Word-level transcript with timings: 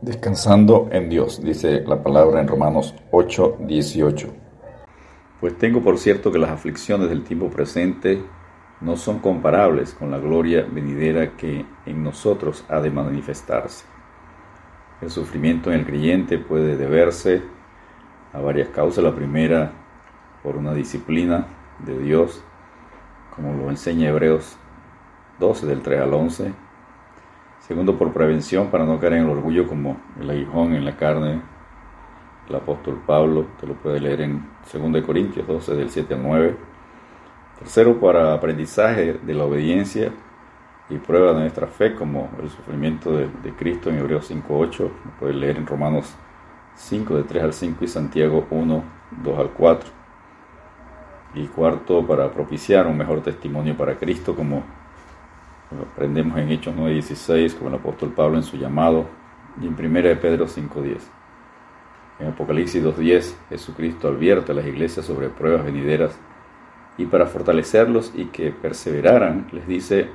Descansando 0.00 0.88
en 0.92 1.08
Dios, 1.08 1.42
dice 1.42 1.80
la 1.80 2.00
palabra 2.00 2.40
en 2.40 2.46
Romanos 2.46 2.94
8, 3.10 3.56
18. 3.66 4.28
Pues 5.40 5.58
tengo 5.58 5.82
por 5.82 5.98
cierto 5.98 6.30
que 6.30 6.38
las 6.38 6.50
aflicciones 6.50 7.08
del 7.08 7.24
tiempo 7.24 7.50
presente 7.50 8.22
no 8.80 8.96
son 8.96 9.18
comparables 9.18 9.94
con 9.94 10.12
la 10.12 10.18
gloria 10.18 10.64
venidera 10.70 11.36
que 11.36 11.66
en 11.84 12.04
nosotros 12.04 12.64
ha 12.68 12.78
de 12.78 12.92
manifestarse. 12.92 13.86
El 15.00 15.10
sufrimiento 15.10 15.72
en 15.72 15.80
el 15.80 15.86
creyente 15.86 16.38
puede 16.38 16.76
deberse 16.76 17.42
a 18.32 18.38
varias 18.40 18.68
causas. 18.68 19.02
La 19.02 19.16
primera, 19.16 19.72
por 20.44 20.56
una 20.56 20.74
disciplina 20.74 21.48
de 21.80 21.98
Dios, 21.98 22.40
como 23.34 23.52
lo 23.52 23.68
enseña 23.68 24.10
Hebreos 24.10 24.56
12 25.40 25.66
del 25.66 25.82
3 25.82 26.02
al 26.02 26.14
11. 26.14 26.67
Segundo, 27.68 27.98
por 27.98 28.14
prevención 28.14 28.68
para 28.68 28.86
no 28.86 28.98
caer 28.98 29.12
en 29.12 29.24
el 29.24 29.28
orgullo 29.28 29.68
como 29.68 29.98
el 30.18 30.30
aguijón 30.30 30.74
en 30.74 30.86
la 30.86 30.96
carne. 30.96 31.42
El 32.48 32.56
apóstol 32.56 32.98
Pablo, 33.06 33.44
te 33.60 33.66
lo 33.66 33.74
puede 33.74 34.00
leer 34.00 34.22
en 34.22 34.42
2 34.72 35.02
Corintios 35.04 35.46
12 35.46 35.74
del 35.74 35.90
7 35.90 36.14
al 36.14 36.22
9. 36.22 36.56
Tercero, 37.58 38.00
para 38.00 38.32
aprendizaje 38.32 39.18
de 39.22 39.34
la 39.34 39.44
obediencia 39.44 40.10
y 40.88 40.96
prueba 40.96 41.34
de 41.34 41.40
nuestra 41.40 41.66
fe, 41.66 41.94
como 41.94 42.30
el 42.42 42.48
sufrimiento 42.48 43.12
de, 43.14 43.28
Cristo 43.58 43.90
en 43.90 43.98
Hebreos 43.98 44.30
5.8, 44.30 44.78
lo 44.80 45.10
puede 45.20 45.34
leer 45.34 45.58
en 45.58 45.66
Romanos 45.66 46.14
5 46.74 47.16
de 47.16 47.24
3 47.24 47.44
al 47.44 47.52
5 47.52 47.84
y 47.84 47.88
Santiago 47.88 48.46
1, 48.50 48.84
2 49.24 49.38
al 49.38 49.50
4. 49.50 49.90
Y 51.34 51.46
cuarto, 51.48 52.06
para 52.06 52.32
propiciar 52.32 52.86
un 52.86 52.96
mejor 52.96 53.20
testimonio 53.20 53.76
para 53.76 53.96
Cristo, 53.96 54.34
como 54.34 54.62
aprendemos 55.76 56.38
en 56.38 56.50
Hechos 56.50 56.74
9:16, 56.76 57.54
como 57.54 57.68
el 57.68 57.76
apóstol 57.76 58.12
Pablo 58.12 58.36
en 58.36 58.42
su 58.42 58.56
llamado, 58.56 59.06
y 59.60 59.66
en 59.66 59.74
1 59.74 60.08
de 60.08 60.16
Pedro 60.16 60.46
5:10. 60.46 61.10
En 62.18 62.28
Apocalipsis 62.28 62.82
2:10, 62.82 63.36
Jesucristo 63.48 64.08
advierte 64.08 64.52
a 64.52 64.54
las 64.54 64.66
iglesias 64.66 65.06
sobre 65.06 65.28
pruebas 65.28 65.64
venideras 65.64 66.18
y 66.96 67.06
para 67.06 67.26
fortalecerlos 67.26 68.12
y 68.14 68.26
que 68.26 68.50
perseveraran, 68.50 69.46
les 69.52 69.66
dice, 69.68 70.08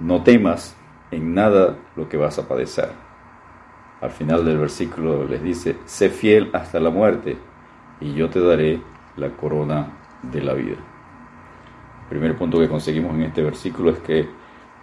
no 0.00 0.22
temas 0.22 0.76
en 1.10 1.32
nada 1.32 1.76
lo 1.94 2.08
que 2.08 2.16
vas 2.16 2.38
a 2.38 2.48
padecer. 2.48 2.90
Al 4.00 4.10
final 4.10 4.44
del 4.44 4.58
versículo 4.58 5.24
les 5.24 5.42
dice, 5.42 5.76
sé 5.84 6.10
fiel 6.10 6.50
hasta 6.52 6.80
la 6.80 6.90
muerte 6.90 7.36
y 8.00 8.14
yo 8.14 8.28
te 8.28 8.40
daré 8.40 8.80
la 9.16 9.30
corona 9.30 9.92
de 10.22 10.42
la 10.42 10.54
vida. 10.54 10.76
El 12.02 12.08
primer 12.08 12.36
punto 12.36 12.58
que 12.58 12.68
conseguimos 12.68 13.14
en 13.14 13.22
este 13.22 13.42
versículo 13.42 13.90
es 13.90 13.98
que 14.00 14.28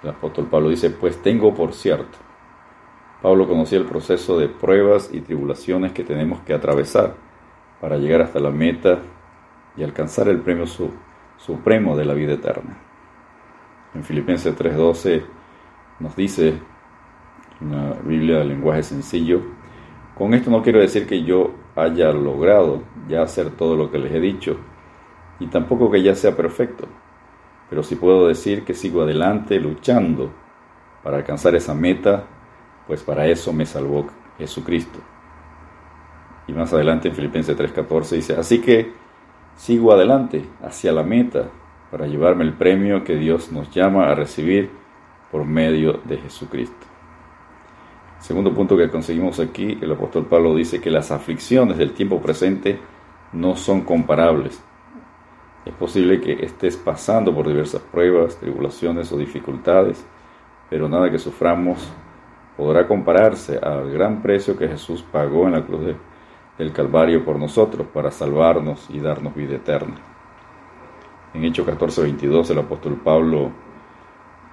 el 0.03 0.09
apóstol 0.09 0.47
Pablo 0.47 0.69
dice, 0.69 0.89
pues 0.89 1.21
tengo 1.21 1.53
por 1.53 1.73
cierto. 1.73 2.17
Pablo 3.21 3.47
conocía 3.47 3.79
el 3.79 3.85
proceso 3.85 4.37
de 4.37 4.49
pruebas 4.49 5.09
y 5.13 5.21
tribulaciones 5.21 5.93
que 5.93 6.03
tenemos 6.03 6.41
que 6.41 6.53
atravesar 6.53 7.15
para 7.79 7.97
llegar 7.97 8.21
hasta 8.21 8.39
la 8.39 8.51
meta 8.51 8.99
y 9.77 9.83
alcanzar 9.83 10.27
el 10.27 10.39
premio 10.39 10.65
supremo 11.37 11.95
de 11.95 12.05
la 12.05 12.13
vida 12.13 12.33
eterna. 12.33 12.77
En 13.95 14.03
Filipenses 14.03 14.55
3:12 14.55 15.23
nos 15.99 16.15
dice, 16.15 16.55
una 17.61 17.93
Biblia 18.03 18.39
de 18.39 18.45
lenguaje 18.45 18.83
sencillo, 18.83 19.41
con 20.17 20.33
esto 20.33 20.51
no 20.51 20.61
quiero 20.61 20.79
decir 20.79 21.07
que 21.07 21.23
yo 21.23 21.51
haya 21.75 22.11
logrado 22.11 22.83
ya 23.07 23.21
hacer 23.21 23.51
todo 23.51 23.77
lo 23.77 23.89
que 23.89 23.99
les 23.99 24.11
he 24.13 24.19
dicho, 24.19 24.57
y 25.39 25.47
tampoco 25.47 25.89
que 25.89 26.03
ya 26.03 26.13
sea 26.13 26.35
perfecto, 26.35 26.87
pero 27.73 27.81
sí 27.81 27.95
puedo 27.95 28.27
decir 28.27 28.63
que 28.63 28.75
sigo 28.75 29.01
adelante 29.01 29.59
luchando 29.59 30.29
para 31.01 31.17
alcanzar 31.17 31.55
esa 31.55 31.73
meta, 31.73 32.23
pues 32.85 33.01
para 33.01 33.25
eso 33.25 33.51
me 33.51 33.65
salvó 33.65 34.05
Jesucristo. 34.37 34.99
Y 36.47 36.53
más 36.53 36.71
adelante 36.71 37.07
en 37.07 37.15
Filipenses 37.15 37.57
3:14 37.57 38.15
dice, 38.15 38.35
así 38.35 38.61
que 38.61 38.93
sigo 39.55 39.91
adelante 39.91 40.45
hacia 40.61 40.91
la 40.91 41.01
meta 41.01 41.49
para 41.89 42.05
llevarme 42.05 42.43
el 42.43 42.53
premio 42.53 43.03
que 43.03 43.15
Dios 43.15 43.51
nos 43.51 43.71
llama 43.71 44.05
a 44.05 44.13
recibir 44.13 44.69
por 45.31 45.43
medio 45.43 45.93
de 46.03 46.17
Jesucristo. 46.17 46.85
Segundo 48.19 48.53
punto 48.53 48.77
que 48.77 48.91
conseguimos 48.91 49.39
aquí, 49.39 49.79
el 49.81 49.91
apóstol 49.91 50.27
Pablo 50.27 50.53
dice 50.53 50.79
que 50.79 50.91
las 50.91 51.09
aflicciones 51.09 51.79
del 51.79 51.93
tiempo 51.93 52.21
presente 52.21 52.77
no 53.31 53.55
son 53.55 53.81
comparables 53.81 54.63
es 55.65 55.73
posible 55.73 56.19
que 56.19 56.33
estés 56.45 56.75
pasando 56.75 57.33
por 57.33 57.47
diversas 57.47 57.81
pruebas, 57.81 58.37
tribulaciones 58.37 59.11
o 59.11 59.17
dificultades, 59.17 60.05
pero 60.69 60.89
nada 60.89 61.09
que 61.09 61.19
suframos 61.19 61.89
podrá 62.57 62.87
compararse 62.87 63.57
al 63.57 63.89
gran 63.91 64.21
precio 64.21 64.57
que 64.57 64.67
Jesús 64.67 65.03
pagó 65.09 65.47
en 65.47 65.53
la 65.53 65.65
cruz 65.65 65.95
del 66.57 66.71
Calvario 66.73 67.23
por 67.23 67.39
nosotros 67.39 67.87
para 67.93 68.11
salvarnos 68.11 68.87
y 68.89 68.99
darnos 68.99 69.33
vida 69.33 69.55
eterna. 69.55 69.95
En 71.33 71.45
Hechos 71.45 71.65
14:22 71.65 72.51
el 72.51 72.59
apóstol 72.59 72.99
Pablo, 73.03 73.51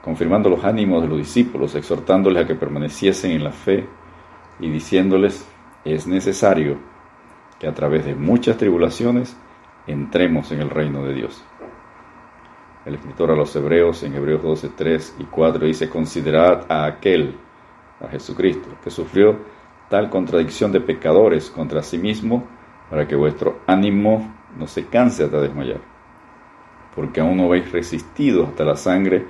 confirmando 0.03 0.49
los 0.49 0.65
ánimos 0.65 1.03
de 1.03 1.09
los 1.09 1.19
discípulos, 1.19 1.75
exhortándoles 1.75 2.45
a 2.45 2.47
que 2.47 2.55
permaneciesen 2.55 3.33
en 3.33 3.45
la 3.45 3.53
fe 3.53 3.87
y 4.61 4.71
diciéndoles, 4.71 5.47
es 5.85 6.07
necesario 6.07 6.79
que 7.59 7.67
a 7.67 7.75
través 7.75 8.07
de 8.07 8.15
muchas 8.15 8.57
tribulaciones 8.57 9.37
entremos 9.87 10.53
en 10.53 10.61
el 10.61 10.71
reino 10.71 11.05
de 11.05 11.15
Dios. 11.15 11.45
El 12.85 12.95
escritor 12.95 13.31
a 13.31 13.37
los 13.37 13.55
Hebreos 13.55 14.03
en 14.03 14.15
Hebreos 14.15 14.43
12, 14.43 14.71
3 14.71 15.17
y 15.19 15.25
4 15.25 15.67
dice, 15.67 15.91
considerad 15.91 16.65
a 16.71 16.87
aquel, 16.87 17.37
a 18.01 18.09
Jesucristo, 18.09 18.69
que 18.83 18.91
sufrió 18.91 19.37
tal 19.91 20.09
contradicción 20.09 20.73
de 20.73 20.81
pecadores 20.81 21.51
contra 21.51 21.83
sí 21.83 21.99
mismo, 21.99 22.45
para 22.89 23.07
que 23.07 23.17
vuestro 23.17 23.61
ánimo 23.67 24.35
no 24.59 24.67
se 24.67 24.87
canse 24.87 25.25
hasta 25.25 25.41
desmayar, 25.41 25.81
porque 26.95 27.21
aún 27.21 27.37
no 27.37 27.45
habéis 27.45 27.71
resistido 27.71 28.47
hasta 28.47 28.65
la 28.65 28.77
sangre 28.77 29.27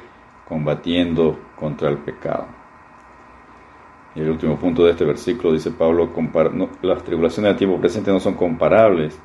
combatiendo 0.48 1.38
contra 1.56 1.88
el 1.88 1.98
pecado. 1.98 2.46
Y 4.14 4.20
el 4.20 4.30
último 4.30 4.56
punto 4.56 4.84
de 4.84 4.92
este 4.92 5.04
versículo 5.04 5.52
dice 5.52 5.70
Pablo, 5.70 6.10
las 6.82 7.04
tribulaciones 7.04 7.50
del 7.50 7.58
tiempo 7.58 7.80
presente 7.80 8.10
no 8.10 8.18
son 8.18 8.34
comparables 8.34 9.20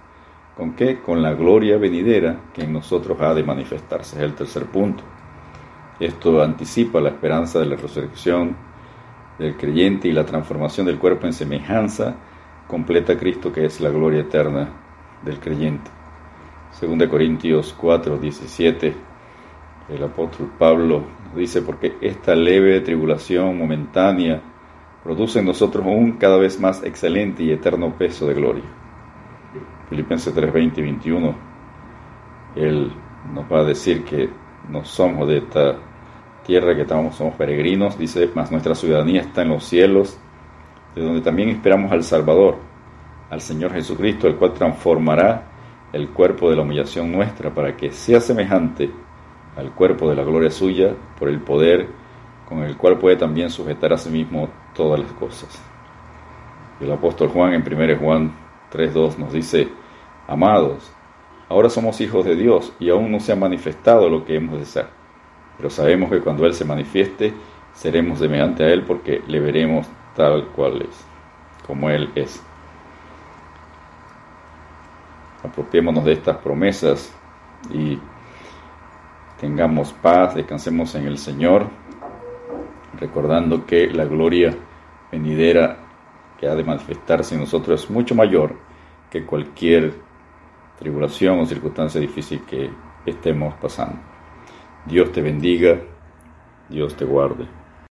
¿Con 0.56 0.72
qué? 0.74 1.02
Con 1.02 1.22
la 1.22 1.34
gloria 1.34 1.78
venidera 1.78 2.40
que 2.54 2.64
en 2.64 2.72
nosotros 2.72 3.20
ha 3.20 3.34
de 3.34 3.44
manifestarse. 3.44 4.16
Es 4.16 4.24
el 4.24 4.36
tercer 4.36 4.66
punto. 4.68 5.04
Esto 6.00 6.42
anticipa 6.42 7.02
la 7.02 7.10
esperanza 7.10 7.60
de 7.60 7.66
la 7.66 7.76
resurrección 7.76 8.56
del 9.38 9.58
creyente 9.58 10.08
y 10.08 10.14
la 10.14 10.26
transformación 10.26 10.86
del 10.86 10.98
cuerpo 10.98 11.26
en 11.26 11.34
semejanza 11.34 12.16
completa 12.68 13.14
a 13.14 13.18
Cristo, 13.18 13.52
que 13.52 13.66
es 13.66 13.82
la 13.82 13.90
gloria 13.90 14.22
eterna 14.22 14.70
del 15.26 15.40
creyente. 15.40 15.92
Según 16.72 17.00
de 17.00 17.10
Corintios 17.10 17.76
4, 17.78 18.18
17, 18.18 18.94
el 19.90 20.04
apóstol 20.04 20.52
Pablo 20.58 21.04
dice, 21.36 21.64
porque 21.64 21.98
esta 22.00 22.34
leve 22.34 22.80
tribulación 22.80 23.58
momentánea 23.58 24.42
produce 25.04 25.40
en 25.40 25.46
nosotros 25.46 25.86
un 25.86 26.14
cada 26.14 26.38
vez 26.38 26.62
más 26.62 26.82
excelente 26.84 27.44
y 27.44 27.52
eterno 27.52 27.94
peso 27.98 28.26
de 28.26 28.34
gloria 28.34 28.85
Filipenses 29.90 30.34
3, 30.34 30.52
20 30.52 30.80
y 30.80 30.84
21, 30.84 31.36
Él 32.56 32.92
nos 33.34 33.52
va 33.52 33.60
a 33.60 33.64
decir 33.64 34.04
que 34.04 34.30
no 34.70 34.84
somos 34.84 35.28
de 35.28 35.38
esta 35.38 35.78
tierra, 36.46 36.76
que 36.76 36.82
estamos, 36.82 37.16
somos 37.16 37.36
peregrinos, 37.36 37.98
dice, 37.98 38.30
más 38.34 38.52
nuestra 38.52 38.76
ciudadanía 38.76 39.22
está 39.22 39.42
en 39.42 39.50
los 39.50 39.64
cielos, 39.64 40.18
de 40.96 41.02
donde 41.02 41.22
también 41.22 41.50
esperamos 41.50 41.92
al 41.92 42.04
Salvador, 42.04 42.58
al 43.30 43.42
Señor 43.42 43.74
Jesucristo, 43.74 44.28
el 44.28 44.36
cual 44.36 44.54
transformará 44.54 45.44
el 45.92 46.10
cuerpo 46.10 46.50
de 46.50 46.56
la 46.56 46.62
humillación 46.62 47.12
nuestra 47.12 47.54
para 47.54 47.76
que 47.76 47.92
sea 47.92 48.20
semejante 48.20 48.92
al 49.58 49.72
cuerpo 49.72 50.10
de 50.10 50.16
la 50.16 50.24
gloria 50.24 50.52
suya 50.52 50.94
por 51.18 51.30
el 51.30 51.40
poder 51.40 51.88
con 52.48 52.60
el 52.60 52.78
cual 52.78 52.98
puede 52.98 53.16
también 53.16 53.50
sujetar 53.50 53.94
a 53.94 53.98
sí 53.98 54.10
mismo 54.10 54.50
todas 54.76 55.00
las 55.00 55.12
cosas. 55.14 55.62
El 56.80 56.92
apóstol 56.92 57.30
Juan 57.30 57.54
en 57.54 57.62
1 57.62 57.98
Juan 58.00 58.32
3.2 58.76 59.18
nos 59.18 59.34
dice, 59.34 59.70
amados, 60.28 60.92
ahora 61.50 61.70
somos 61.70 62.02
hijos 62.02 62.26
de 62.26 62.36
Dios 62.36 62.74
y 62.80 62.90
aún 62.90 63.12
no 63.12 63.20
se 63.20 63.32
ha 63.32 63.36
manifestado 63.36 64.10
lo 64.10 64.26
que 64.26 64.36
hemos 64.36 64.60
de 64.60 64.66
ser, 64.66 64.88
pero 65.58 65.70
sabemos 65.70 66.10
que 66.10 66.22
cuando 66.22 66.46
Él 66.46 66.54
se 66.54 66.66
manifieste, 66.66 67.34
seremos 67.74 68.20
semejante 68.20 68.64
a 68.64 68.70
Él 68.70 68.84
porque 68.84 69.22
le 69.28 69.40
veremos 69.40 69.88
tal 70.16 70.48
cual 70.48 70.82
es, 70.82 71.06
como 71.68 71.90
Él 71.90 72.10
es. 72.16 72.42
Apropiémonos 75.44 76.04
de 76.04 76.14
estas 76.14 76.38
promesas 76.38 77.14
y 77.72 78.00
tengamos 79.40 79.94
paz, 79.94 80.36
descansemos 80.36 80.96
en 80.96 81.06
el 81.06 81.18
Señor, 81.18 81.68
recordando 83.00 83.66
que 83.66 83.88
la 83.88 84.06
gloria 84.06 84.56
venidera 85.12 85.85
que 86.40 86.48
ha 86.48 86.56
de 86.56 86.64
manifestarse 86.64 87.36
en 87.36 87.42
nosotros 87.42 87.84
es 87.84 87.90
mucho 87.90 88.16
mayor 88.16 88.56
que 89.10 89.26
cualquier 89.26 89.94
tribulación 90.78 91.40
o 91.40 91.46
circunstancia 91.46 92.02
difícil 92.02 92.42
que 92.42 92.70
estemos 93.06 93.54
pasando. 93.56 93.98
Dios 94.86 95.12
te 95.12 95.22
bendiga, 95.22 95.80
Dios 96.70 96.96
te 96.96 97.06
guarde. 97.06 97.48